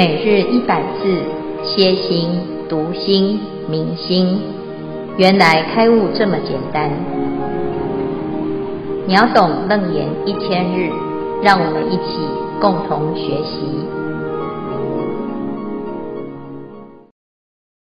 [0.00, 1.22] 每日一百字，
[1.62, 2.30] 歇心、
[2.70, 4.40] 读心、明心，
[5.18, 6.90] 原来开悟这么简单。
[9.06, 10.88] 秒懂楞严一千日，
[11.42, 12.16] 让我们一起
[12.62, 13.60] 共同学习。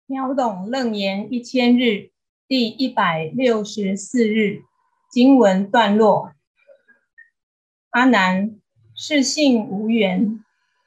[0.07, 2.11] 秒懂楞严一千日
[2.47, 4.63] 第一百六十四日
[5.11, 6.31] 经文段落：
[7.91, 8.53] 阿难，
[8.95, 10.45] 是性无缘。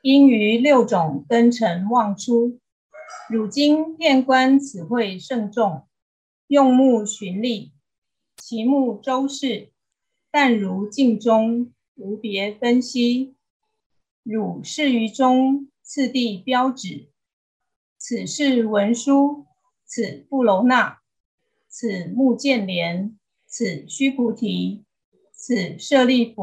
[0.10, 2.60] 因于六种灯尘妄出，
[3.30, 5.88] 汝今遍观此会甚众，
[6.48, 7.74] 用目寻历，
[8.36, 9.70] 其目周视，
[10.32, 13.36] 但如镜中，无别分析。
[14.24, 17.12] 汝视于中，次第标指，
[18.00, 19.46] 此是文殊，
[19.86, 21.02] 此不楼那，
[21.68, 24.84] 此目犍连，此须菩提，
[25.32, 26.42] 此舍利弗，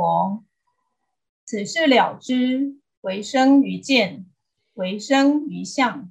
[1.44, 2.76] 此是了知。
[3.06, 4.26] 为生于见，
[4.74, 6.10] 为生于相，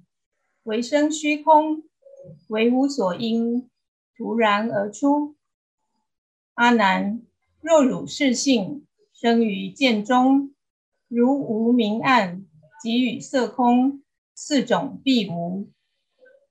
[0.63, 1.83] 为生虚空，
[2.47, 3.69] 为无所因，
[4.15, 5.35] 突然而出。
[6.53, 7.21] 阿难，
[7.59, 10.55] 若汝是性生于见中，
[11.09, 12.45] 如无明暗
[12.81, 14.01] 及与色空
[14.33, 15.69] 四种必无，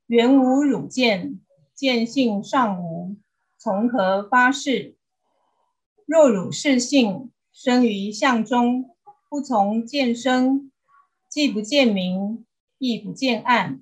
[0.07, 1.41] 缘无汝见，
[1.75, 3.17] 见性尚无，
[3.57, 4.95] 从何发示？
[6.05, 8.94] 若汝是性生于相中。
[9.35, 10.71] 不从见生，
[11.29, 12.47] 既不见明，
[12.79, 13.81] 亦不见暗，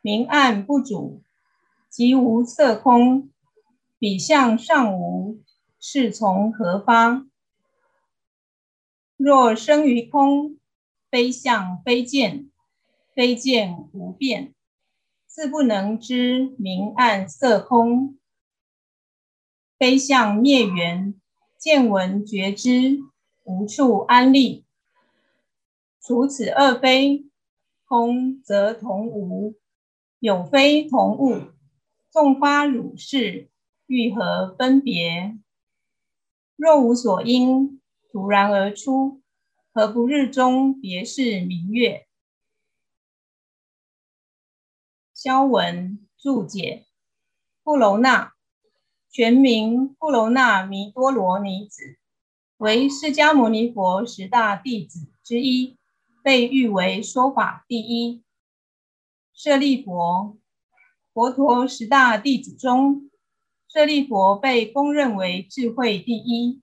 [0.00, 1.20] 明暗不主，
[1.90, 3.28] 即无色空，
[3.98, 5.42] 彼相尚无，
[5.78, 7.30] 是从何方？
[9.18, 10.56] 若生于空，
[11.10, 12.50] 非相非见，
[13.14, 14.54] 非见无变，
[15.26, 18.16] 自不能知明暗色空，
[19.78, 21.14] 非相灭缘，
[21.58, 23.00] 见闻觉知，
[23.44, 24.64] 无处安立。
[26.08, 27.26] 除此二非，
[27.84, 29.58] 空则同无；
[30.20, 31.52] 有非同物。
[32.10, 33.50] 众花如是，
[33.86, 35.36] 欲何分别？
[36.56, 39.20] 若无所因，突然而出，
[39.70, 42.06] 何不日中别是明月？
[45.12, 46.86] 消文注解：
[47.62, 48.32] 富楼那，
[49.10, 51.98] 全名富楼那弥多罗尼子，
[52.56, 55.77] 为释迦牟尼佛十大弟子之一。
[56.28, 58.22] 被誉为说法第一。
[59.32, 60.38] 舍利弗，
[61.14, 63.10] 佛陀十大弟子中，
[63.66, 66.60] 舍利弗被公认为智慧第一。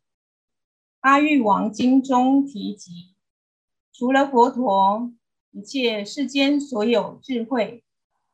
[0.99, 3.15] 阿育王经中提及，
[3.91, 5.11] 除了佛陀，
[5.49, 7.83] 一切世间所有智慧，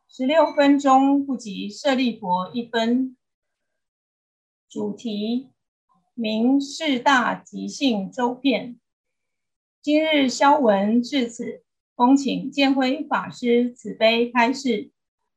[0.09, 3.15] 十六分中不及舍利弗一分。
[4.67, 5.47] 主题
[6.13, 8.80] 名四大集性周遍。
[9.83, 11.63] 今日消文至此，
[11.95, 14.91] 恭请见辉法师慈悲开示。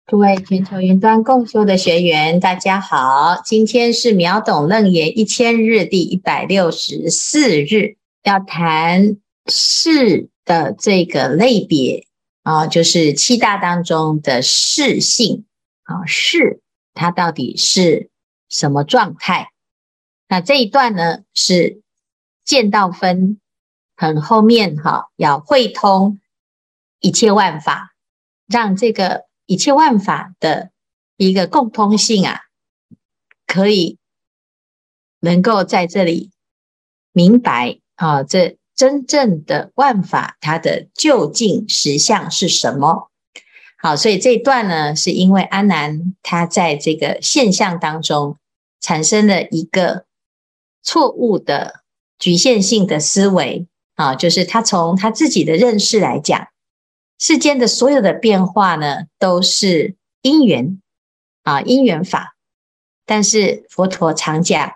[0.06, 9.16] 诸位全球云端共修的学员，大家好，今天是秒懂楞严一千日第一百六十四日，要谈
[9.46, 12.06] 识的这个类别
[12.42, 15.46] 啊，就是七大当中的识性
[15.84, 16.60] 啊，识
[16.92, 18.10] 它到底是
[18.50, 19.48] 什么状态？
[20.28, 21.80] 那这一段呢是
[22.44, 23.40] 见到分。
[23.96, 26.20] 很后面哈，要会通
[27.00, 27.94] 一切万法，
[28.46, 30.70] 让这个一切万法的
[31.16, 32.40] 一个共通性啊，
[33.46, 33.98] 可以
[35.20, 36.32] 能够在这里
[37.12, 43.10] 明白啊，这真正的万法它的究竟实相是什么？
[43.78, 48.38] 好，所以这一段呢，是因为阿难他在这个现象当中
[48.80, 50.06] 产生了一个
[50.82, 51.84] 错误的
[52.18, 53.68] 局限性的思维。
[53.94, 56.48] 啊，就是他从他自己的认识来讲，
[57.18, 60.80] 世间的所有的变化呢，都是因缘
[61.42, 62.36] 啊，因缘法。
[63.06, 64.74] 但是佛陀常讲，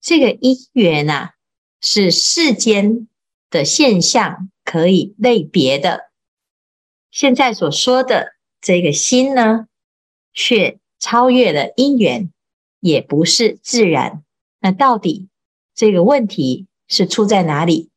[0.00, 1.34] 这个因缘啊，
[1.80, 3.06] 是世间
[3.50, 6.10] 的现象可以类别的。
[7.10, 9.66] 现在所说的这个心呢，
[10.32, 12.32] 却超越了因缘，
[12.80, 14.24] 也不是自然。
[14.60, 15.28] 那到底
[15.74, 17.90] 这个问题是出在哪里？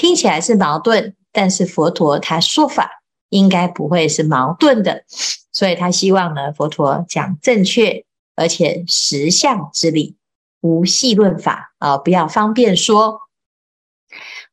[0.00, 5.04] 听起来是矛盾，但是佛陀他说法应该不会是矛盾的，
[5.52, 10.16] 所以他希望呢，佛陀讲正确而且实相之理，
[10.62, 13.20] 无戏论法啊，不要方便说。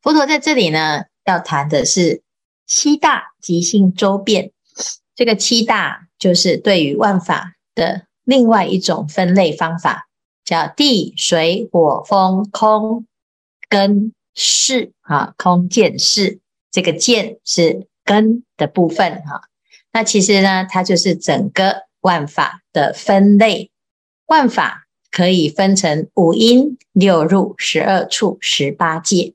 [0.02, 2.24] 佛陀在这里呢，要谈的是
[2.66, 4.52] 七大即性周遍，
[5.16, 10.10] 这个七大就是对于万法的另外一种分类方法，
[10.44, 13.06] 叫地水火风空
[13.70, 14.12] 根。
[14.40, 16.40] 是啊，空见是，
[16.70, 19.50] 这个见是根的部分哈。
[19.92, 23.72] 那其实呢，它就是整个万法的分类。
[24.28, 29.34] 万法可以分成五音、六入、十二处、十八界。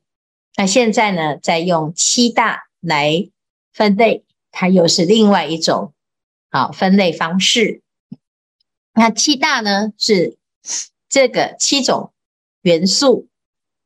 [0.56, 3.28] 那现在呢，再用七大来
[3.72, 5.92] 分类，它又是另外一种
[6.50, 7.80] 好分类方式。
[8.94, 10.36] 那七大呢，是
[11.08, 12.12] 这个七种
[12.60, 13.26] 元素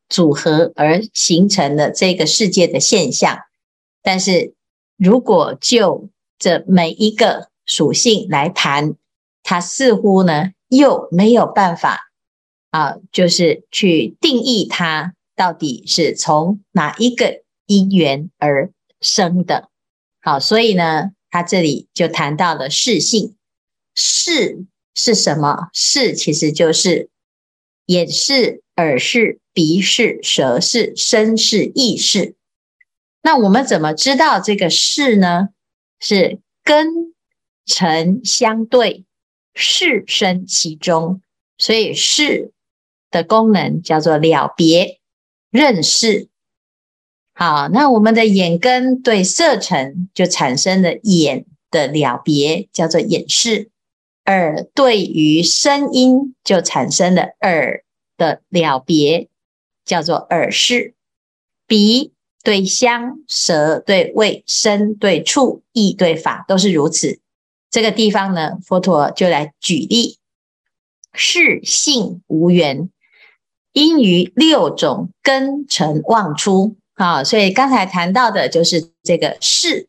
[0.09, 3.39] 组合而形成的这个世界的现象。
[4.03, 4.55] 但是
[4.97, 6.09] 如果就
[6.39, 8.95] 这每一个属性来谈，
[9.43, 12.11] 它似乎呢又没有办法
[12.71, 18.71] 啊，就是去定义它到底是从哪一个因缘而
[19.01, 19.69] 生的。
[20.21, 23.37] 好，所以呢，他这里就谈到了视性，
[23.95, 24.65] 视
[24.95, 25.69] 是什么？
[25.73, 27.11] 视其实就是
[27.87, 32.35] 掩饰、耳是、鼻是、舌是、身是、意是。
[33.23, 35.49] 那我们怎么知道这个是呢？
[35.99, 37.15] 是根
[37.65, 39.05] 尘相对，
[39.55, 41.23] 是生其中，
[41.57, 42.53] 所以是
[43.11, 45.01] 的功能叫做了别、
[45.51, 46.29] 认识。
[47.33, 53.71] 好，那我们的眼根对色尘就产生了眼的了别，叫做眼视；
[54.27, 57.83] 耳对于声音就产生了耳
[58.17, 59.29] 的了别，
[59.85, 60.95] 叫做耳识；
[61.67, 62.13] 鼻。
[62.45, 67.19] 对香，舌对味，身对触，意对法，都是如此。
[67.73, 70.19] 这个地方呢，佛陀就来举例：
[71.13, 72.89] 视性无缘，
[73.73, 76.77] 因于六种根尘妄出。
[76.95, 79.89] 啊，所以刚才谈到的就是这个视，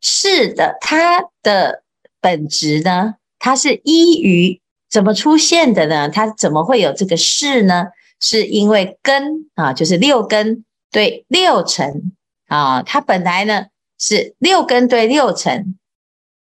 [0.00, 1.84] 视的它的
[2.20, 4.60] 本质呢，它是依于
[4.92, 6.08] 怎么出现的呢？
[6.08, 7.86] 它怎么会有这个事呢？
[8.20, 10.64] 是因为根啊，就是六根。
[10.94, 12.12] 对六尘
[12.48, 13.68] 啊，它本来呢
[13.98, 15.78] 是六根对六尘，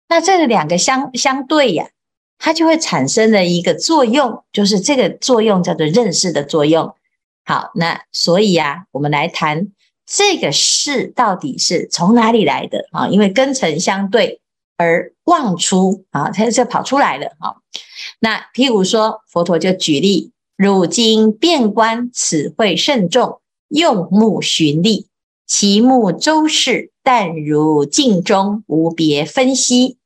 [0.09, 1.91] 那这两个相相对呀，
[2.39, 6.95] 它就会产生了一个作用，就是这个作用叫做认识的作用。
[7.45, 9.67] 好，那所以啊，我们来谈
[10.07, 13.07] 这个事到底是从哪里来的啊？
[13.07, 14.41] 因为根尘相对
[14.77, 17.55] 而妄出啊，它就跑出来了啊。
[18.19, 23.39] 那譬如说，佛陀就举例：汝今遍观此会甚众。
[23.69, 25.07] 用目寻历，
[25.47, 29.97] 其目周视，但如镜中，无别分析。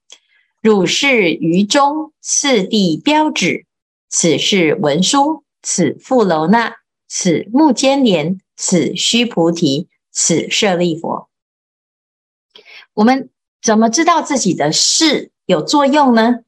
[0.62, 3.66] 汝视于中，次第标指，
[4.08, 6.78] 此是文殊，此富楼那，
[7.10, 11.28] 此目犍连，此须菩提，此舍利佛。
[12.94, 13.30] 我们
[13.62, 16.40] 怎么知道自己的事有作用呢？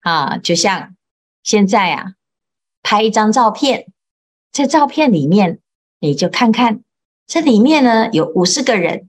[0.00, 0.94] 啊，就像
[1.42, 2.14] 现在啊，
[2.82, 3.86] 拍一张照片，
[4.52, 5.60] 这照片里面。
[6.00, 6.84] 你就看看
[7.26, 9.08] 这里面呢，有五十个人，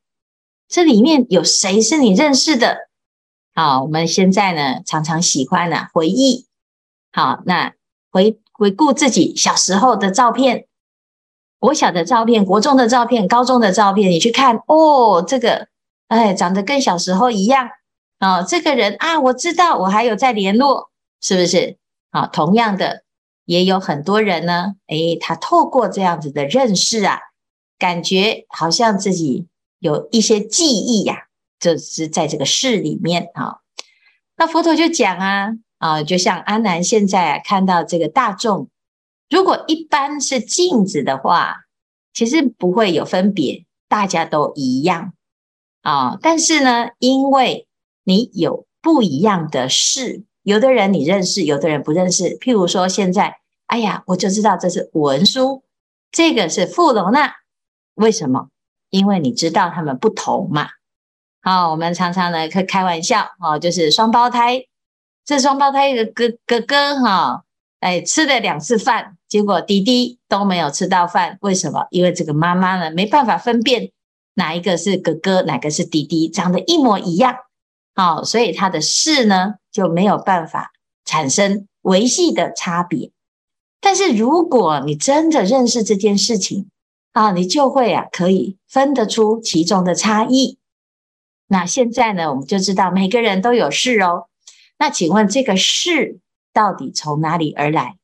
[0.67, 2.89] 这里面有谁是你认识的？
[3.53, 6.47] 好，我们现在呢常常喜欢呢、回忆，
[7.11, 7.75] 好，那
[8.09, 10.65] 回回顾自己小时候的照片，
[11.59, 15.67] 国小的照片、国中的照片、高中的照片，你去看哦，这个
[16.09, 17.69] 哎长得跟小时候一样
[18.19, 20.91] 啊、哦，这个人啊，我知道，我还有在联络，
[21.21, 21.77] 是不是？
[22.11, 23.03] 啊，同样的。
[23.45, 27.17] 也有很多人呢，诶，他透过这样子的认识啊，
[27.79, 29.47] 感觉好像自己
[29.79, 31.23] 有一些记忆呀、
[31.59, 33.61] 就是在这个视里面啊。
[34.37, 35.47] 那佛陀就讲啊，
[35.79, 38.69] 啊，就像阿难现在啊看到这个大众，
[39.31, 41.61] 如果一般是镜子的话，
[42.13, 45.13] 其实不会有分别，大家都一样
[45.81, 46.17] 啊。
[46.21, 47.67] 但是呢，因为
[48.03, 50.23] 你有不一样的事。
[50.43, 52.37] 有的人你认识，有的人不认识。
[52.39, 55.63] 譬如说，现在，哎呀，我就知道这是文殊，
[56.11, 57.35] 这个是富楼那。
[57.95, 58.47] 为什么？
[58.89, 60.69] 因为你知道他们不同嘛。
[61.41, 64.63] 好，我们常常呢开开玩笑哦，就是双胞胎，
[65.23, 67.43] 这双胞胎的哥哥哥哈，
[67.81, 71.37] 哎，吃了两次饭，结果弟弟都没有吃到饭。
[71.41, 71.85] 为什么？
[71.91, 73.91] 因为这个妈妈呢没办法分辨
[74.33, 77.35] 哪一个是哥哥，哪个是弟弟，长得一模一样。
[77.95, 79.55] 好，所以他的事呢。
[79.71, 80.71] 就没有办法
[81.05, 83.11] 产生维系的差别。
[83.79, 86.71] 但是如果你真的认识这件事情
[87.11, 90.57] 啊，你就会啊可以分得出其中的差异。
[91.47, 94.27] 那现在呢，我们就知道每个人都有事哦。
[94.79, 96.19] 那请问这个事
[96.51, 97.97] 到底从哪里而来？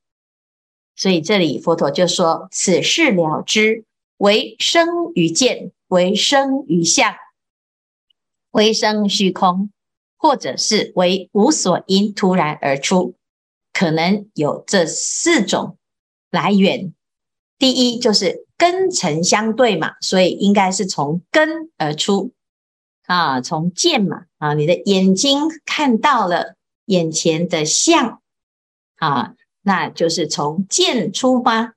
[0.96, 3.86] 所以这里佛陀就说：此事了知，
[4.18, 7.16] 为生于见，为生于相，
[8.52, 9.72] 为生虚空。
[10.18, 13.16] 或者是为无所因突然而出，
[13.74, 15.78] 可能有这四种
[16.32, 16.96] 来源。
[17.60, 22.34] 第一就是根尘相对嘛，所以应该是从根而出。
[23.06, 28.20] 啊，从见嘛啊，你的眼睛看到了眼前的相
[28.96, 31.75] 啊，那就是从见出发，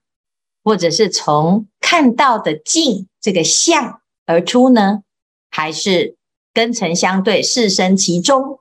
[0.62, 5.02] 或者是从看到的境这个相而出呢，
[5.50, 6.16] 还是
[6.52, 8.60] 根尘相对，识生其中？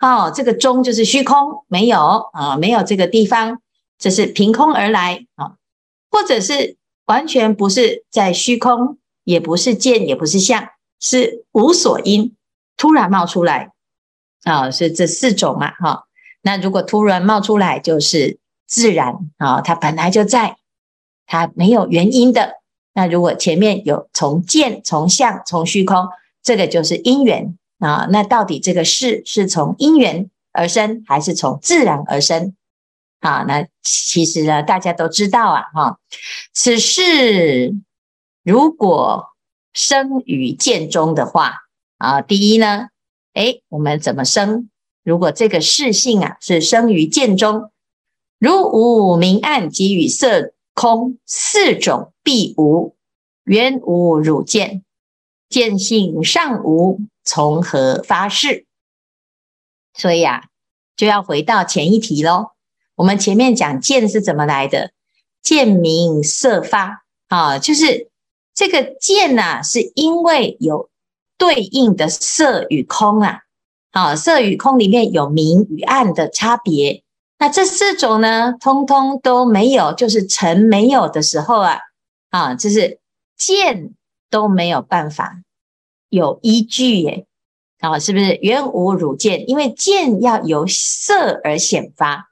[0.00, 3.60] 哦，这个中就是虚空，没有啊，没有这个地方，
[3.98, 5.56] 这是凭空而来啊，
[6.10, 6.76] 或者是
[7.06, 10.68] 完全不是在虚空，也不是见，也不是相，
[11.00, 12.36] 是无所因，
[12.76, 13.72] 突然冒出来
[14.44, 16.04] 啊，是这四种嘛，哈。
[16.42, 18.38] 那如果突然冒出来，就是
[18.68, 20.58] 自然啊，它本来就在，
[21.28, 22.54] 它没有原因的。
[22.94, 26.08] 那如果前面有从见、从相、从虚空，
[26.42, 27.56] 这个就是因缘。
[27.78, 32.56] 啊，那到底这个事是从因缘而生，还是从自然而生？
[33.20, 36.00] 啊，那其实呢，大家都知道啊，哈，
[36.52, 37.72] 此事
[38.42, 39.28] 如果
[39.72, 41.54] 生于见中的话，
[41.98, 42.88] 啊，第一呢，
[43.34, 44.68] 诶，我们怎么生？
[45.04, 47.70] 如果这个事性啊是生于见中，
[48.40, 52.94] 如无明暗及与色空四种必无，
[53.42, 54.84] 缘无汝见，
[55.48, 57.00] 见性尚无。
[57.24, 58.64] 从何发誓？
[59.92, 60.44] 所以啊，
[60.96, 62.52] 就要回到前一题喽。
[62.94, 64.92] 我们前面讲见是怎么来的？
[65.42, 68.08] 见明色发啊，就是
[68.54, 70.90] 这个见呐、啊，是因为有
[71.36, 73.40] 对应的色与空啊。
[73.90, 77.02] 啊，色与空里面有明与暗的差别。
[77.38, 81.78] 那这四种呢，通通都没有，就是尘没有的时候啊，
[82.30, 82.98] 啊，就是
[83.36, 83.94] 见
[84.28, 85.40] 都没有办法。
[86.08, 87.26] 有依据耶，
[87.80, 89.48] 啊，是不是缘无汝见？
[89.48, 92.30] 因为见要由色而显发，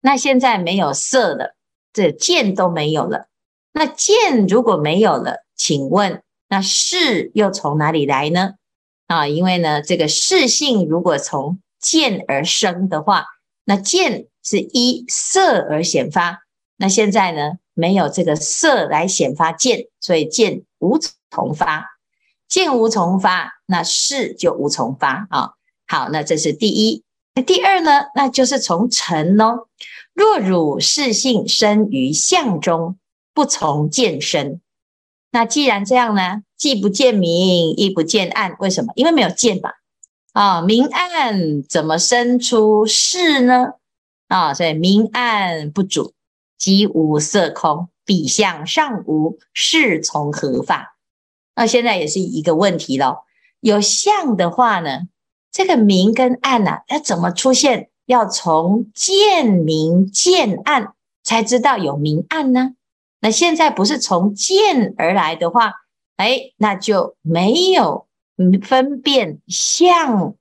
[0.00, 1.54] 那现在没有色了，
[1.92, 3.28] 这见都没有了。
[3.72, 8.54] 那见如果没有了，请问那识又从哪里来呢？
[9.06, 13.24] 啊，因为呢，这个识性如果从见而生的话，
[13.66, 16.46] 那见是依色而显发。
[16.78, 20.98] 那现在呢，没有这个色来显发见，所以见无
[21.30, 21.98] 从发。
[22.48, 25.50] 见无从发，那事就无从发啊。
[25.86, 27.02] 好，那这是第一。
[27.34, 28.06] 那第二呢？
[28.14, 29.66] 那就是从尘哦。
[30.14, 32.98] 若汝是性生于相中，
[33.34, 34.60] 不从见生。
[35.32, 38.92] 那既然这样呢，既不见明，亦不见暗，为什么？
[38.94, 39.74] 因为没有见吧？
[40.36, 43.68] 啊，明暗怎么生出识呢？
[44.28, 46.12] 啊，所以明暗不主，
[46.58, 50.94] 即无色空，彼相尚无，识从何发？
[51.54, 53.24] 那现在也是一个问题了。
[53.60, 55.04] 有相的话呢，
[55.50, 57.88] 这个明跟暗呐、啊，它怎么出现？
[58.04, 60.92] 要从见明见暗
[61.24, 62.74] 才知道有明暗呢？
[63.20, 65.72] 那现在不是从见而来的话，
[66.18, 68.05] 哎，那就没有
[68.62, 70.34] 分辨相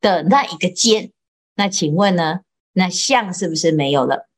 [0.00, 1.12] 的那一个见。
[1.54, 2.40] 那请问呢？
[2.72, 4.28] 那相是不是没有了？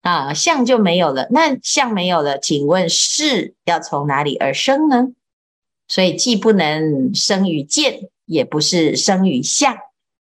[0.00, 1.28] 啊，相就没有了。
[1.30, 5.08] 那相没有了，请问是要从哪里而生呢？
[5.88, 9.76] 所以既不能生于见，也不是生于相，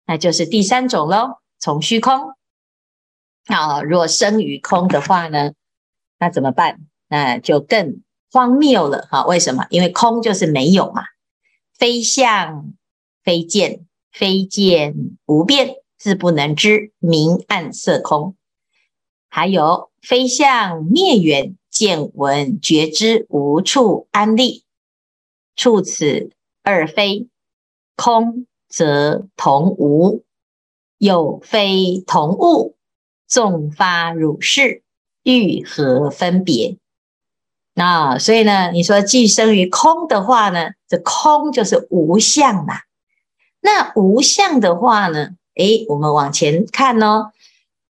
[0.06, 1.38] 那就是第三种喽。
[1.60, 2.34] 从虚空
[3.46, 5.52] 啊，若生于空的话呢，
[6.18, 6.80] 那怎么办？
[7.08, 9.24] 那就更荒谬了哈。
[9.26, 9.66] 为什么？
[9.70, 11.04] 因为空就是没有嘛，
[11.78, 12.74] 非相
[13.22, 18.34] 非见，非见无变，自不能知明暗色空。
[19.28, 24.64] 还有非相灭缘，见闻觉知无处安立。
[25.54, 26.32] 处此
[26.64, 27.28] 二非，
[27.94, 30.24] 空则同无，
[30.98, 32.74] 有非同物，
[33.28, 34.82] 纵发汝是，
[35.22, 36.76] 欲何分别？
[37.78, 42.74] 那所以呢，你说寄生于空的话呢，这空就是无相嘛。
[43.60, 47.30] 那无相的话呢，诶，我们往前看哦，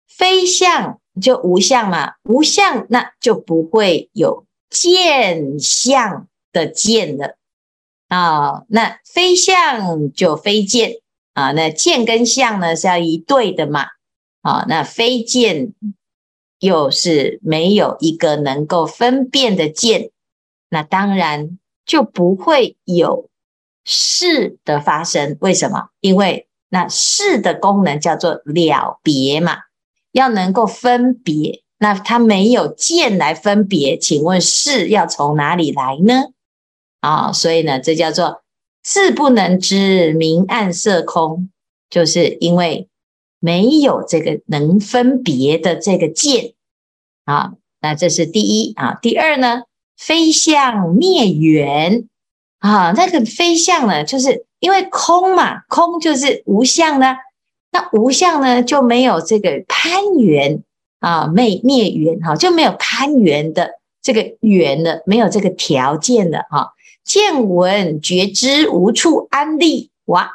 [0.06, 7.38] 非相就无相嘛，无相那就不会有见相的见了。
[8.10, 10.96] 啊、那非相就非见
[11.34, 13.86] 啊，那见跟相呢是要一对的嘛。
[14.42, 15.72] 啊，那非见
[16.60, 20.12] 又是没有一个能够分辨的见，
[20.70, 23.30] 那当然就不会有
[23.86, 25.38] 事的发生。
[25.42, 25.90] 为什么？
[26.00, 29.58] 因为那事的功能叫做了别嘛，
[30.12, 36.32] 要能够分别，那它没有见来分别，请问识要从哪里来呢？
[37.00, 38.42] 啊、所以呢，这叫做
[38.84, 41.50] 事不能知明暗色空，
[41.90, 42.90] 就是因为
[43.48, 46.52] 没有这个能分别的这个见
[47.24, 47.54] 啊。
[47.80, 49.00] 那这是第一啊。
[49.02, 49.62] 第二呢，
[49.96, 52.10] 非相灭缘
[52.60, 57.16] 啊，那个非相呢，就是因为空嘛，空就是无相呢。
[57.72, 60.62] 那无相呢，就没有这个攀缘
[61.00, 66.74] 啊，灭灭缘哈，就没有攀缘的这个缘了，没有这个条件了哈。
[67.06, 70.30] 见闻觉知无处安立哇，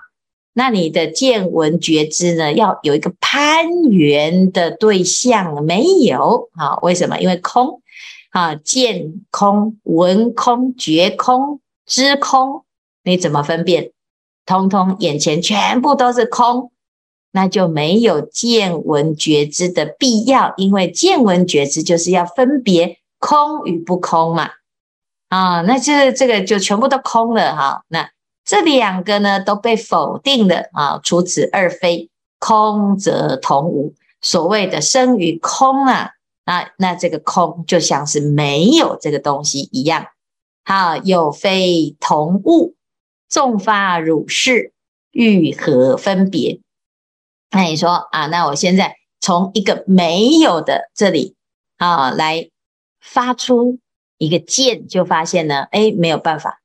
[0.53, 6.77] 那你的见闻觉知呢，要有一个攀缘的对象没有啊？
[6.83, 7.19] 为什么？
[7.19, 7.81] 因为空
[8.31, 12.65] 啊，见空、闻空、觉空、知空，
[13.05, 13.93] 你怎么分辨？
[14.45, 16.71] 通通眼前全部都是空。
[17.35, 24.51] 那就没有见闻觉知的必要，因为见闻觉知就是要分别空与不空嘛。
[25.31, 27.85] 啊，那这这个就全部都空了哈。
[27.89, 28.11] 那
[28.45, 33.95] 这两个呢都被否定了啊，除此二非，空则同无。
[34.21, 36.13] 所谓的生于空啊，
[36.45, 40.07] 那那这个空就像是没有这个东西一样。
[40.65, 42.77] 好，有非同物，
[43.29, 44.73] 纵发如是，
[45.11, 46.61] 欲何分别？
[47.51, 51.35] 那你说啊，那我现在从一个没有的这里
[51.79, 52.49] 啊来
[53.01, 53.81] 发出
[54.19, 56.62] 一个见，就发现呢，哎，没有办法。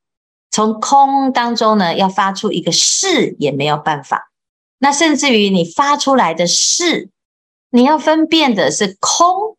[0.50, 4.32] 从空当中呢，要发出一个是也没有办法。
[4.80, 7.10] 那甚至于你发出来的是，
[7.70, 9.58] 你要分辨的是空，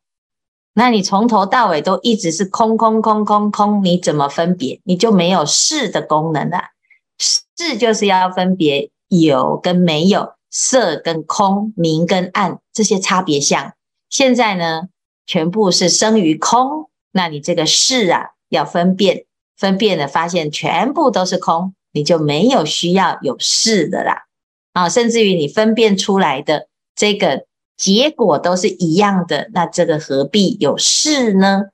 [0.75, 4.81] 那你从头到尾都一直是空空空空空，你怎么分别？
[4.85, 6.59] 你就没有是的功能了。
[7.19, 10.33] 是就是要分别有跟没有。
[10.51, 13.75] 色跟空，明跟暗这些差别相，
[14.09, 14.85] 现在呢，
[15.27, 16.89] 全部是生于空。
[17.13, 19.27] 那你这个是啊，要分辨，
[19.59, 24.23] 分辨的发现全部都是空，你就没有需要有事的啦。
[24.73, 27.45] 啊，甚至于你分辨出来的这个
[27.77, 31.65] 结果都是一样的，那这个何必有事呢？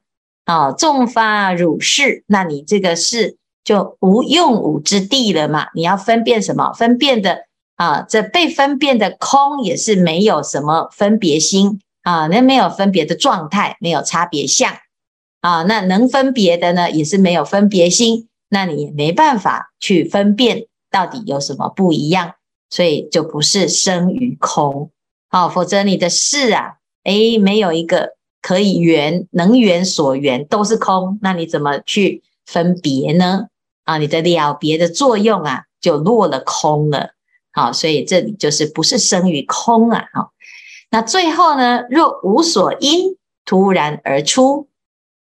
[0.45, 5.69] 啊，纵发如是，那你这个是就无用武之地了嘛？
[5.75, 6.73] 你要分辨什么？
[6.73, 7.45] 分辨的。
[7.77, 14.73] 啊，这被分辨的空也是没有什么分别心啊，那没有分别的状态，没有差别相
[15.45, 22.37] 啊，那能分别的呢，也是没有分别心，那你也没办法去分辨到底有什么不一样，
[22.71, 24.91] 所以就不是生于空，
[25.29, 33.49] 好，否则你的事啊，诶，没有一个可以缘能缘所缘都是空，那你怎么去分别呢？
[33.85, 37.11] 啊，你的了别的作用啊，就落了空了。
[37.53, 40.07] 好，所以这里就是不是生于空啊。
[40.15, 40.33] 好，
[40.91, 44.69] 那最后呢，若无所因，突然而出，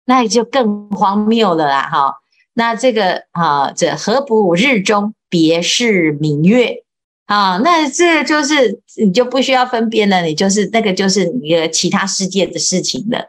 [0.04, 1.88] 那也就更荒谬了啦。
[1.92, 2.14] 哈，
[2.54, 6.82] 那这个啊，这何不日中别是明月？
[7.26, 13.26] 啊，那这就是你就不需要分辨了，你就是那个就是你的其他世界的事情了。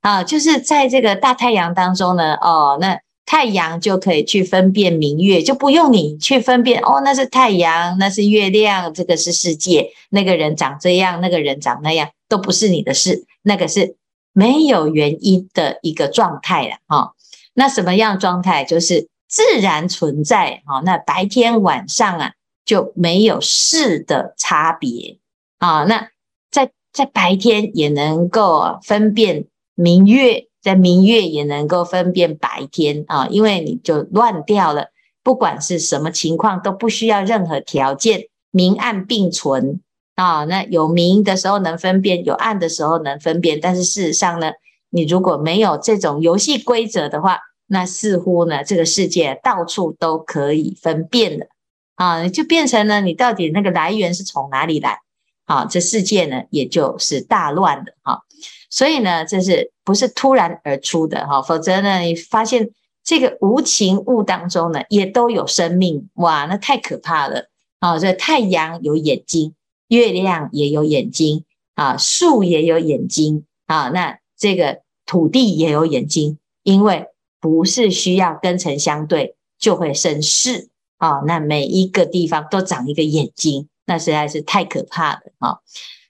[0.00, 2.98] 啊，就是在这个大太阳当中呢，哦，那。
[3.30, 13.96] 太阳就可以去分辨明月，就不用你去分辨哦，那是太阳，那是月亮，这个是世界，那个人长这样，那个人长那样，都不是你的事，那个是
[14.38, 17.14] 没有原因的一个状态了哈。
[17.54, 18.64] 那什么样状态？
[18.64, 20.80] 就是自然存在哈。
[20.84, 22.32] 那白天晚上啊，
[22.64, 25.18] 就没有事的差别
[25.58, 25.82] 啊。
[25.84, 26.10] 那
[26.52, 30.44] 在在白天也能够分辨明月。
[30.60, 34.88] 在明月也能够分辨白天啊，因为你就乱掉了。
[35.22, 39.80] 不管是什么情况，都不需要任何条件，明暗并存
[40.18, 40.44] 啊。
[40.44, 43.58] 那有明的时候能分辨，有暗的时候能分辨。
[43.62, 44.50] 但是事实上呢，
[44.90, 51.46] 你如果没有这种游戏规则的话，那似乎呢，这个世界到处都可以分辨了
[51.94, 54.98] 啊，就变成了你到底那个来源是从哪里来？
[55.46, 58.22] 啊，这世界呢，也就是大乱的哈。
[58.70, 61.40] 所以呢，这是不是突然而出的哈？
[61.40, 62.68] 否则呢，你发现
[63.02, 67.48] 这个无情物当中呢，也都有生命哇，那太可怕了
[67.80, 67.98] 啊！
[67.98, 69.54] 这太阳有眼睛，
[69.88, 77.06] 月亮也有眼睛啊，树也有眼睛啊，那这个土地也有眼睛，因为
[77.40, 85.58] 不是需要根尘相对就会生事啊，那每一个地方都长一个眼睛，那实在是太可怕了啊！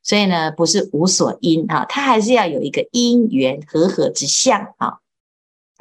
[0.03, 5.01] 所以呢，不是无所因啊，它还是要有一个因缘和合之相啊。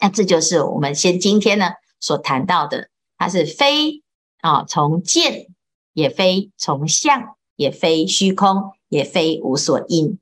[0.01, 4.03] 那这就是我们先今天呢所谈到的，它是非
[4.41, 5.47] 啊从见，
[5.93, 10.17] 也非从相，也非虚空，也非无所因。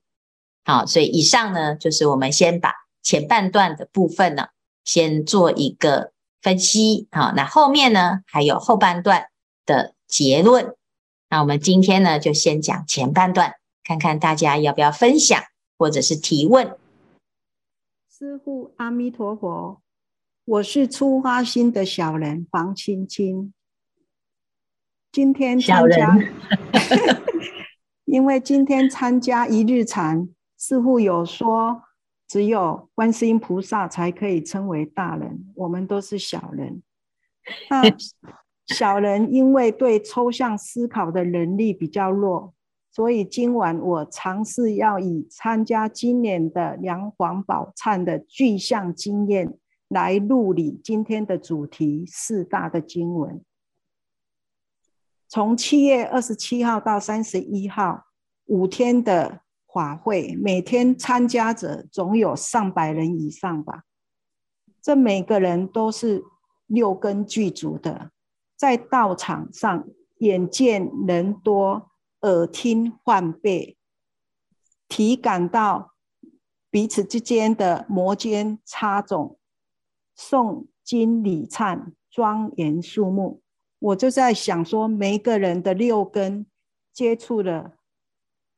[0.64, 4.48] 好，所以以上呢就是我们先把前半段的部分呢
[4.84, 9.28] 先做一个分析好，那后面呢还有后半段
[9.68, 10.74] 的结论。
[11.30, 13.54] 那我们今天呢就先讲前半段。
[13.88, 15.40] 看看大家要不要分享，
[15.78, 16.76] 或者是提问。
[18.10, 19.80] 师父阿弥陀佛，
[20.44, 23.54] 我是初花心的小人黄青青。
[25.16, 26.14] 今天参加，
[28.04, 31.84] 因为今天参加一日禅，似乎有说，
[32.28, 36.84] 只有观世音菩萨才可以称为大人，我们都是小人。
[37.70, 37.84] 那
[38.76, 42.54] 小人因为对抽象思考的能力比较弱，
[42.92, 49.54] 所以今晚我尝试要以参加今年的梁皇宝忏的具象经验
[49.88, 53.42] 来录理今天的主题四大的经文。
[55.36, 58.06] 从七月二十七号到三十一号
[58.46, 63.84] 五天的法会，每天参加者总有上百人以上吧。
[64.82, 66.24] 这每个人都是
[66.68, 68.12] 六根具足的，
[68.56, 69.86] 在道场上
[70.20, 73.76] 眼见人多，耳听唤辈，
[74.88, 75.92] 体感到
[76.72, 79.36] 彼此之间的摩肩擦踵，
[80.18, 83.42] 诵经礼忏，庄严肃穆。
[83.78, 86.46] 我就在想说，每一个人的六根
[86.94, 87.78] 接触了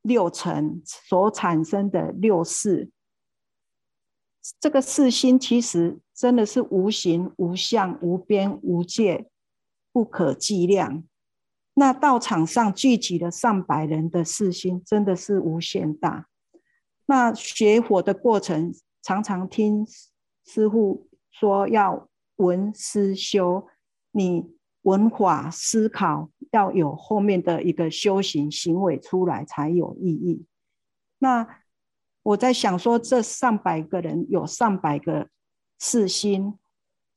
[0.04, 2.92] 六尘所产生的六识，
[4.60, 9.28] 这个识心其实真的是无形、无相、无边、无界，
[9.92, 11.04] 不可计量。
[11.74, 16.30] 那道场上聚集了上百人的识心，真的是无限大。
[17.08, 19.86] 那学佛的过程，常常听
[20.46, 23.68] 师傅说要闻思修，
[24.12, 24.57] 你。
[24.88, 30.46] 文法思考要有后面的一个修行行为出来才有意义。
[31.18, 31.46] 那
[32.24, 35.28] 我在想说，这上百个人有上百个
[35.78, 36.58] 识心，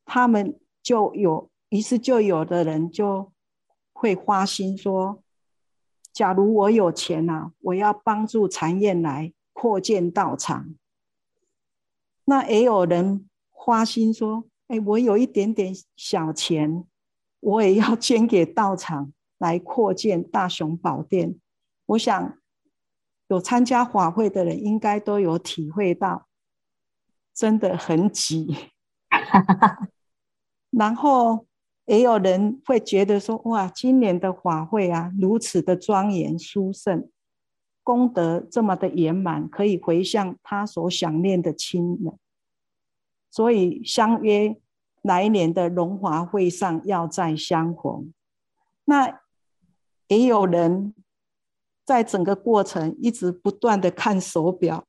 [0.04, 3.30] 他们就有，于是就有的人就
[3.92, 5.22] 会花心说：
[6.12, 10.74] 假如我有钱啊，我要帮助禅院来扩建道场。
[12.24, 16.85] 那也有人花心说：哎，我有一点点小钱。
[17.40, 21.40] 我也要捐给道场来扩建大雄宝殿。
[21.87, 22.38] 我想
[23.29, 26.29] 有参加法会的人应该都有体会到，
[27.35, 28.55] 真的很挤。
[30.70, 31.46] 然后
[31.87, 37.11] 也有人会觉得说：“哇，今年的法会啊，如此的庄严殊胜，
[37.83, 42.12] 功德这么的圆满，可以回向他所想念的亲人。”
[43.31, 44.61] 所以相约。
[45.03, 48.13] 来年的龙华会上要再相逢，
[48.85, 49.21] 那
[50.09, 50.95] 也有人
[51.87, 54.87] 在整个过程一直不断的看手表，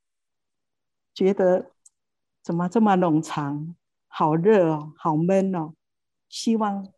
[1.13, 1.71] 觉得
[2.43, 3.73] 怎么这么冗长，
[4.07, 5.73] 好热哦，好闷哦，
[6.27, 6.91] 希望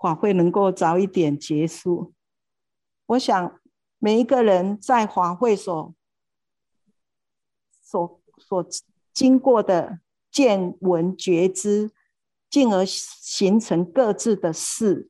[0.00, 2.12] 法会能够早一点结束。
[3.06, 3.60] 我想
[3.98, 5.94] 每一个人在法会所
[7.82, 8.66] 所所
[9.12, 11.92] 经过的见闻觉知。
[12.50, 15.08] 进而形成各自的事，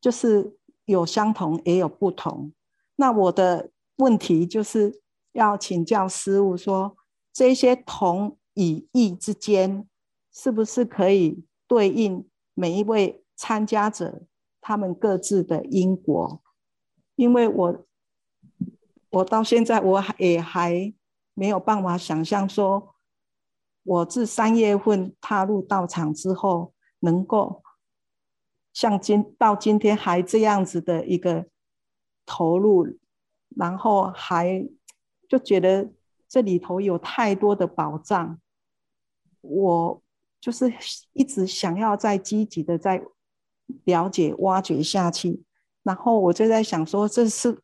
[0.00, 2.52] 就是有相同也有不同。
[2.94, 6.96] 那我的问题就是要请教师傅说，
[7.32, 9.88] 这些同与异之间，
[10.32, 14.22] 是不是可以对应每一位参加者
[14.60, 16.40] 他们各自的因果？
[17.16, 17.86] 因为我
[19.10, 20.94] 我到现在我也还
[21.34, 22.94] 没有办法想象说。
[23.84, 27.62] 我自三月份踏入道场之后，能够
[28.72, 31.46] 像今到今天还这样子的一个
[32.24, 32.86] 投入，
[33.56, 34.68] 然后还
[35.28, 35.90] 就觉得
[36.28, 38.38] 这里头有太多的宝藏，
[39.40, 40.02] 我
[40.40, 40.72] 就是
[41.12, 43.02] 一直想要再积极的再
[43.82, 45.42] 了解挖掘下去，
[45.82, 47.60] 然后我就在想说，这是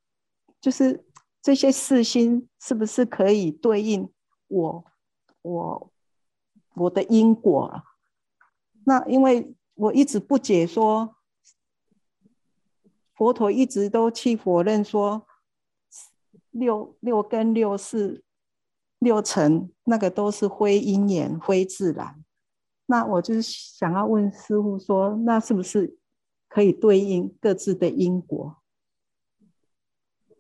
[0.60, 1.04] 就是
[1.40, 4.10] 这些识心是不是可以对应
[4.48, 4.84] 我
[5.42, 5.92] 我。
[6.78, 7.82] 我的因果，
[8.84, 11.16] 那因为我一直不解说，
[13.14, 15.26] 佛陀一直都去否认说
[16.50, 18.22] 六六根六识
[18.98, 22.24] 六尘那个都是非因缘非自然，
[22.86, 25.98] 那我就是想要问师傅说，那是不是
[26.48, 28.56] 可以对应各自的因果？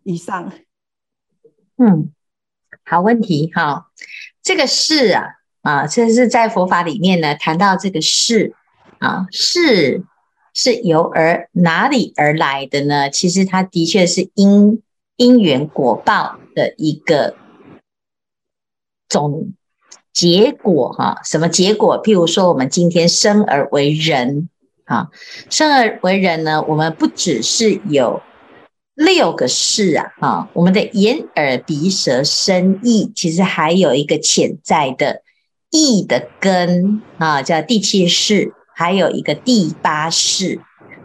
[0.04, 0.50] 以上，
[1.76, 2.12] 嗯，
[2.84, 3.90] 好问题，好，
[4.42, 5.37] 这个是啊。
[5.68, 8.54] 啊，这是在佛法里面呢，谈到这个识
[9.00, 10.02] 啊，识
[10.54, 13.10] 是由而哪里而来的呢？
[13.10, 14.82] 其实它的确是因
[15.16, 17.36] 因缘果报的一个
[19.10, 19.52] 总
[20.10, 22.02] 结果哈、什么结果？
[22.02, 24.48] 譬如说，我们今天生而为人
[24.86, 25.10] 啊，
[25.50, 28.22] 生而为人呢，我们不只是有
[28.94, 35.24] 六个识啊，啊，我们的眼耳鼻舌身意，其实还有一个潜在的。
[35.70, 40.60] 意的根啊，叫第七识，还有一个第八识。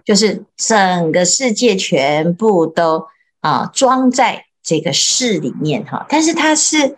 [0.06, 3.06] 就是整个世界全部都
[3.40, 6.98] 啊装在这个室里面哈，但是它是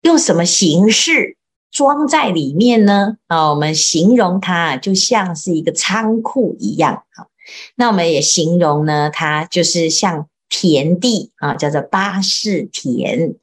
[0.00, 1.36] 用什么形式
[1.70, 3.18] 装在里面呢？
[3.26, 7.26] 啊，我们形容它就像是一个仓库一样哈。
[7.74, 13.34] 那我们也形容呢，它就是像田地啊，叫做八识田。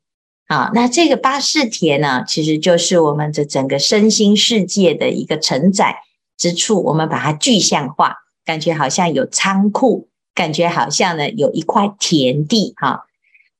[0.52, 5.96] 啊，那这个八识田呢，其实就是我们的整个身心世界的一个承载
[6.38, 6.84] 之处。
[6.84, 12.74] 我们把它具象化，感觉好像有仓库，感觉好像呢有一块田地。
[12.76, 13.06] 哈，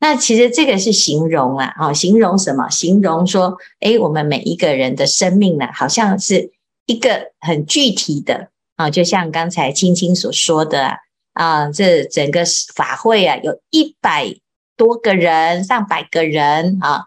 [0.02, 2.70] 那其实这个是形容啊，啊，形容什么？
[2.70, 6.52] 形容说，哎，我们每一个人的生命呢，好像是
[6.88, 10.98] 一个很具体的啊，就像刚才青青所说的
[11.32, 12.44] 啊，这整个
[12.76, 14.36] 法会啊，有一百。
[14.82, 17.06] 多个人，上百个人啊，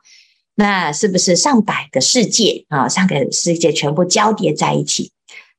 [0.54, 2.88] 那是不是上百个世界啊？
[2.88, 5.10] 上个世界全部交叠在一起，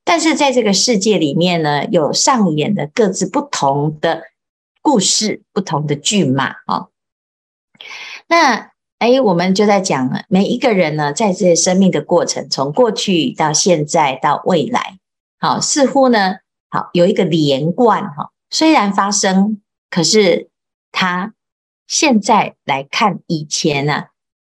[0.06, 4.24] 但是在这个世界里面呢，有上演的各自不同的
[4.82, 6.88] 故事，不同的剧码啊。
[8.30, 15.00] 那哎，我们就在讲了，每一个人呢，在这生命的过程，从过去到现在到未来，
[15.38, 16.36] 好，似乎呢，
[16.70, 18.32] 好有一个连贯哈。
[18.50, 20.48] 虽然发生，可是
[20.94, 21.34] 它。
[21.88, 24.10] 现在来看以前呢、啊，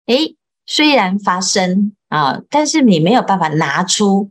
[0.06, 4.30] 诶，虽然发生啊，但是你没有办法拿出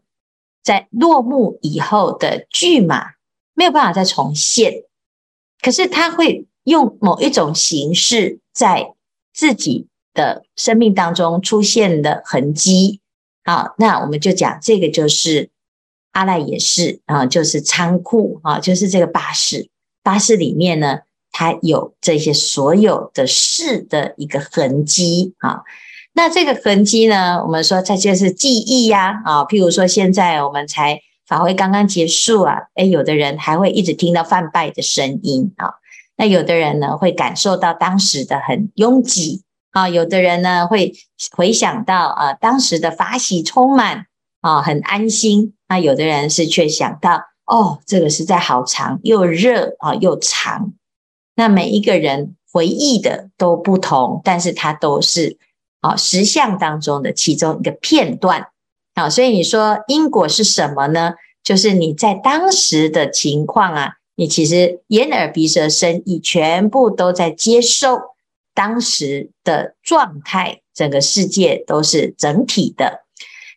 [0.64, 3.14] 在落幕以后的剧码，
[3.56, 4.84] 没有办法再重现。
[5.62, 8.94] 可是他会用某一种形式在
[9.34, 13.02] 自己的生命当中出现的痕迹。
[13.44, 15.50] 好，那我们就讲这个就是
[16.12, 19.70] 阿赖耶识啊，就是仓库啊，就是这个巴士，
[20.04, 21.00] 巴士里面呢。
[21.32, 25.62] 它有这些所有的事的一个痕迹啊，
[26.13, 35.76] 那这个痕迹呢，我们说它就是记忆呀啊，譬如说现在我们才法会刚刚结束啊，诶，有的人还会一直听到梵呗的声音啊，
[36.17, 40.94] 那有的人呢会感受到当时的很拥挤啊，有的人呢会
[41.36, 44.08] 回想到啊当时的法喜充满
[44.41, 50.74] 啊，很安心，那有的人是却想到哦，这个实在好长，又热啊又长。
[51.36, 55.38] 那每一个人回忆的都不同，但是它都是
[55.80, 58.50] 啊实相当中的其中一个片段
[58.94, 61.13] 啊，所以你说因果是什么呢？
[61.44, 68.00] 就是你在当时的情况啊，你其实眼耳鼻舌身意全部都在接受
[68.54, 73.06] 当时的状态，整个世界都是整体的。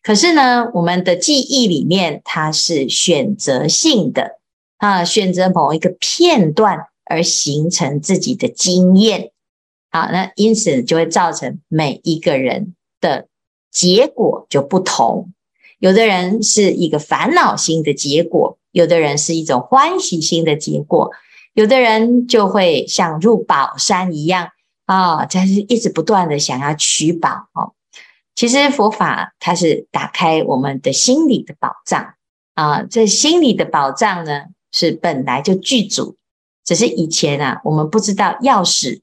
[0.03, 4.39] 可是呢，我们的记忆里面它是选择性的
[4.79, 6.87] 啊，选择某一个片段。
[7.05, 9.31] 而形成自己的经验，
[9.90, 13.29] 好，那因此就会造成每一个人的
[13.71, 15.33] 结果就不同。
[15.79, 21.11] 有的人是一个烦恼心的结果，有的人是一种欢喜心的结果，
[21.53, 24.49] 有的人就会像入宝山一样
[24.87, 27.75] 啊，他是一直不断的想要取宝哦。
[28.35, 32.14] 其实佛法它是打开我们的心理的宝藏
[32.55, 36.17] 啊，这心理的宝藏呢是本来就具足。
[36.64, 39.00] 只是以前啊，我们不知道钥匙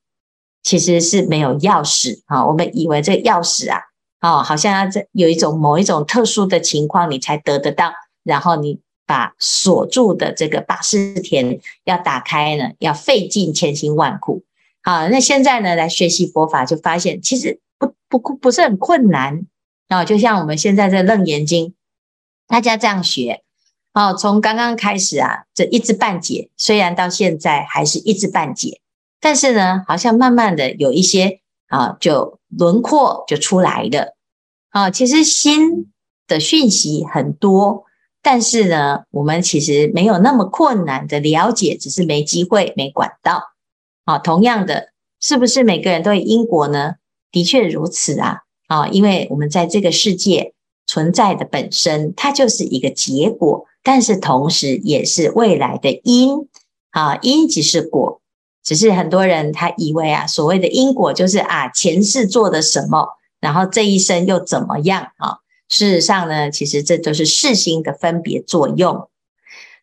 [0.63, 3.79] 其实是没有钥匙啊，我们以为这个钥匙啊，
[4.21, 7.93] 哦，好像要这有一种某一种特殊的情况你才得得到，
[8.23, 14.43] 然后你把锁住的这个八士田要打开呢，要费尽千辛万苦。
[14.83, 19.45] 好，那现在呢，来学习佛法就发现其实不不不是很困难
[19.87, 21.75] 啊，就像我们现在这楞严经，
[22.47, 23.43] 大家这样学。
[23.93, 28.79] 哦，从刚刚开始啊，这一知半解，虽然到现在还是一知半解，
[29.19, 34.15] 但是呢，好像慢慢的有一些啊，就轮廓就出来了。
[34.69, 35.91] 啊，其实心
[36.25, 37.83] 的讯息很多，
[38.21, 43.51] 但是呢，我们其实没有那么困难的了解，只是没机会、没管道。
[44.05, 46.95] 啊，同样的，是不是每个人都有因果呢？
[47.29, 48.43] 的确如此啊。
[48.67, 50.53] 啊，因为我们在这个世界
[50.87, 53.65] 存在的本身，它就是一个结果。
[53.83, 56.47] 但是同时也是未来的因
[56.91, 58.21] 啊，因即是果。
[58.63, 63.07] 只是很多人他以为啊，所谓的因果就是啊，前世做的什么，
[63.39, 65.39] 然后这一生又怎么样啊？
[65.67, 69.07] 事实上呢，其实这都是世心的分别作用。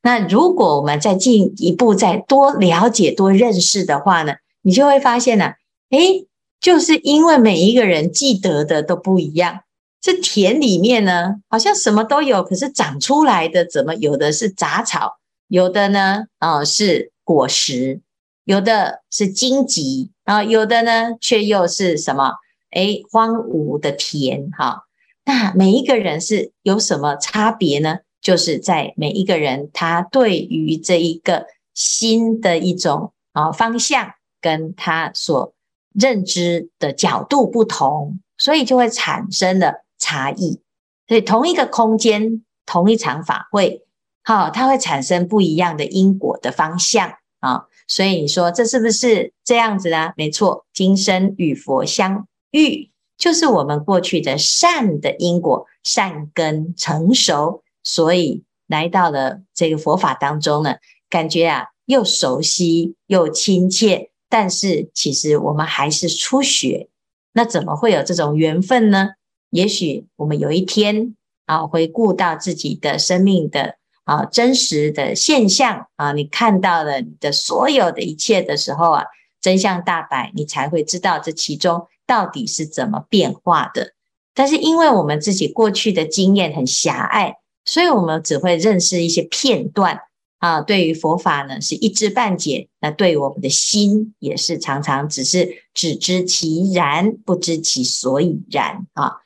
[0.03, 5.55] 那如果我们再进一步，再多了解、多认识的话呢，你就会发现呢、啊，
[5.91, 6.29] 诶，
[6.61, 9.63] 就是因为每一个人记得的都不一样。
[10.01, 18.01] 这田里面呢，好像什么都有，可是长出来的怎么有的是杂草，有的呢，啊、是果实，
[18.45, 22.35] 有的是荆棘啊，有的呢却又是什么？
[22.71, 24.85] 诶，荒芜的田哈。
[25.25, 27.99] 那每一个人是有什么差别呢？
[28.21, 35.55] 就是在每一个人他对于这一个新的一种啊方向，跟他所
[35.93, 40.61] 认知的角度不同，所以就会产生了差异。
[41.07, 43.85] 所以同一个空间，同一场法会，
[44.23, 47.65] 好，它会产生不一样的因果的方向啊。
[47.87, 50.13] 所以你说这是不是这样子呢？
[50.17, 60.75] 没错，今生与佛相遇，就是我们过去的善的因果，善根成熟，所以来到了这个佛法当中呢，
[61.09, 64.11] 感觉啊又熟悉又亲切。
[64.29, 66.91] 但是其实我们还是初学，
[67.33, 69.13] 那怎么会有这种缘分呢？
[69.51, 71.15] 也许我们有一天
[71.47, 79.05] 啊，回顾到自己的生命的啊真实的现象啊，你看到了你的所有的一切的时候啊，
[79.41, 83.95] 真相大白，你才会知道这其中到底是怎么变化的。
[84.35, 90.01] 但是因为我们自己过去的经验很狭隘，所以我们只会认识一些片段。
[90.39, 99.17] 啊，对于佛法呢是一知半解，那对于我们的心也是常常只是只知其然，不知其所以然啊。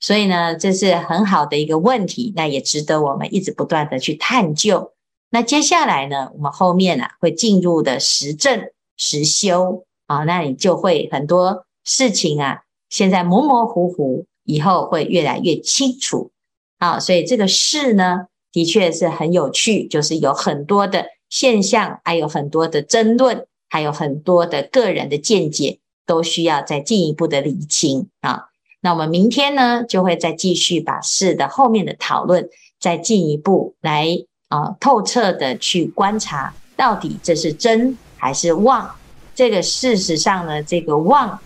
[0.00, 4.92] 所以呢，这是很好的一个问题，那也值得我们一直不断的去探究。
[5.28, 16.30] 那接下来呢，我们后面呢、啊、会进入的实证实修啊，那你就会很多事情啊，现在模模糊糊，以后会越来越清楚
[16.78, 16.98] 啊。
[16.98, 18.28] 所以这个事呢。
[18.54, 28.44] 的确是很有趣，就是有很多的现象，还有很多的争论，还有很多的个人的见解，都需要再进一步的理清啊。
[28.80, 34.06] 那我们明天呢，就会再继续把事的后面的讨论再进一步来
[34.48, 38.88] 啊透彻的去观察，到底这是真还是妄？
[39.34, 41.36] 这个事实上呢，这个妄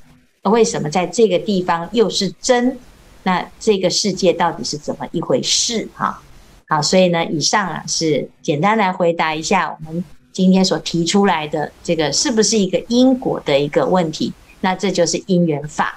[0.42, 2.78] 为什么在这个地方又是真？
[3.22, 5.88] 那这个世界到底是怎么一回事？
[5.94, 6.22] 哈。
[6.68, 14.30] 好，所以呢，以上啊是简单来回答一下我们今天所提出来的这个是不是一个因果的一个问题？
[14.60, 15.94] 那这就是因缘法。